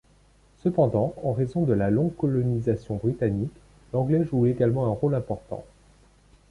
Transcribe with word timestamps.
Cependant, 0.63 1.13
en 1.23 1.31
raison 1.31 1.61
de 1.61 1.73
la 1.73 1.91
longue 1.91 2.15
colonisation 2.15 2.95
britannique, 2.95 3.53
l’anglais 3.93 4.23
joue 4.25 4.47
également 4.47 4.87
un 4.87 4.95
rôle 4.95 5.13
important. 5.13 5.63